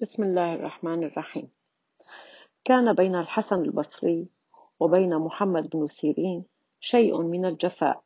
[0.00, 1.48] بسم الله الرحمن الرحيم.
[2.64, 4.28] كان بين الحسن البصري
[4.80, 6.44] وبين محمد بن سيرين
[6.80, 8.02] شيء من الجفاء.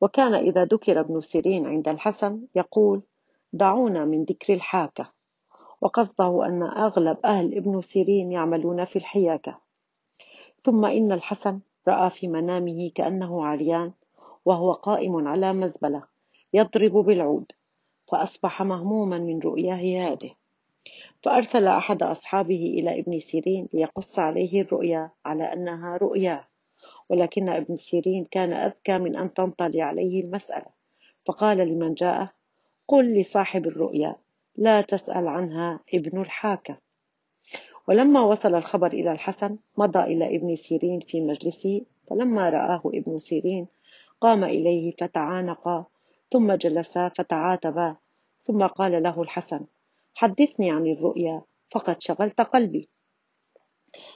[0.00, 3.02] وكان إذا ذكر ابن سيرين عند الحسن يقول
[3.52, 5.12] دعونا من ذكر الحاكة
[5.80, 9.60] وقصده أن أغلب أهل ابن سيرين يعملون في الحياكة.
[10.64, 13.92] ثم إن الحسن رأى في منامه كأنه عريان
[14.44, 16.02] وهو قائم على مزبلة
[16.52, 17.52] يضرب بالعود
[18.06, 20.37] فأصبح مهموما من رؤياه هذه
[21.22, 26.44] فأرسل أحد أصحابه إلى ابن سيرين ليقص عليه الرؤيا على أنها رؤياه
[27.08, 30.66] ولكن ابن سيرين كان أذكى من أن تنطلي عليه المسألة.
[31.26, 32.30] فقال لمن جاءه
[32.88, 34.16] قل لصاحب الرؤيا
[34.56, 36.78] لا تسأل عنها ابن الحاكة
[37.88, 41.82] ولما وصل الخبر إلى الحسن مضى إلى ابن سيرين في مجلسه.
[42.10, 43.66] فلما رآه ابن سيرين
[44.20, 45.84] قام إليه فتعانقا
[46.30, 47.96] ثم جلسا فتعاتبا
[48.42, 49.60] ثم قال له الحسن
[50.14, 52.88] حدثني عن الرؤيا فقد شغلت قلبي.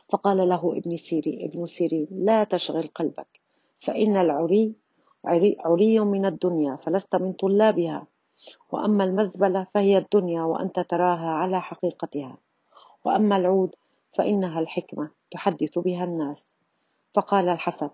[0.08, 3.40] فقال له ابن سيرين, ابن سيرين لا تشغل قلبك
[3.80, 4.74] فإن العري
[5.64, 8.06] عري من الدنيا فلست من طلابها.
[8.72, 12.36] وأما المزبلة فهي الدنيا وأنت تراها على حقيقتها.
[13.04, 13.74] وأما العود
[14.12, 16.54] فإنها الحكمة تحدث بها الناس.
[17.14, 17.90] فقال الحسن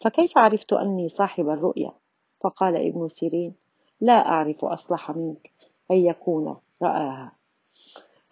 [0.00, 1.92] فكيف عرفت أني صاحب الرؤيا؟
[2.40, 3.54] فقال ابن سيرين
[4.00, 5.50] لا أعرف أصلح منك
[5.90, 7.32] أن يكون رآها.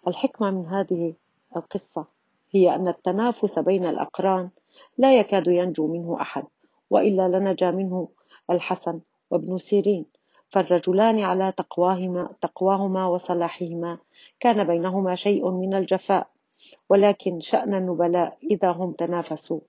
[0.07, 1.13] الحكمة من هذه
[1.55, 2.05] القصة
[2.51, 4.49] هي أن التنافس بين الأقران
[4.97, 6.43] لا يكاد ينجو منه أحد
[6.89, 8.07] وإلا لنجا منه
[8.49, 8.99] الحسن
[9.31, 10.05] وابن سيرين.
[10.51, 13.97] فالرجلان على تقواهما, تقواهما وصلاحهما
[14.39, 16.27] كان بينهما شيء من الجفاء
[16.89, 19.59] ولكن شأن النبلاء إذا هم تنافسوا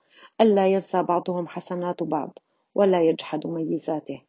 [0.41, 2.39] ألا ينسى بعضهم حسنات بعض
[2.75, 4.23] ولا يجحد ميزاته.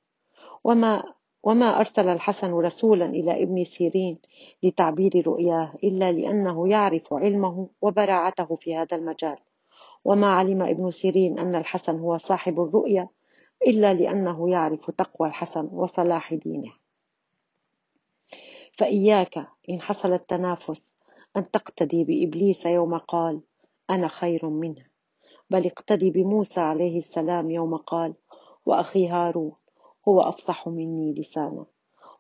[0.64, 1.04] وما
[1.44, 4.18] وما أرسل الحسن رسولا إلى ابن سيرين
[4.64, 9.38] لتعبير رؤياه إلا لأنه يعرف علمه وبراعته في هذا المجال.
[10.06, 13.08] وما علم ابن سيرين أن الحسن هو صاحب الرؤيا
[13.68, 16.74] إلا لأنه يعرف تقوى الحسن وصلاح دينه.
[18.78, 20.94] فإياك إن حصل التنافس
[21.38, 23.42] أن تقتدي بإبليس يوم قال
[23.90, 24.86] أنا خير منه
[25.50, 28.14] بل اقتدي بموسى عليه السلام يوم قال
[28.66, 29.52] وأخي هارون
[30.08, 31.66] هو أفصح مني لسانا.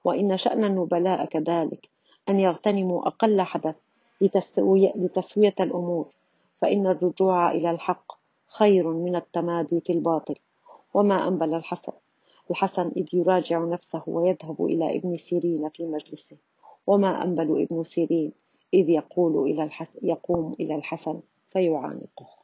[0.04, 1.90] وإن شأن النبلاء كذلك
[2.30, 3.76] أن يغتنموا أقل حدث
[4.22, 6.08] لتسوية, لتسوية الأمور.
[6.62, 8.12] فإن الرجوع إلى الحق
[8.48, 10.36] خير من التمادي في الباطل.
[10.94, 11.92] وما أنبل الحسن
[12.52, 16.38] الحسن إذ يراجع نفسه ويذهب إلى ابن سيرين في مجلسه.
[16.88, 18.32] وما أنبل ابن سيرين
[18.74, 21.20] إذ يقول إلى الحسن يقوم إلى الحسن
[21.50, 22.43] فيعانقه.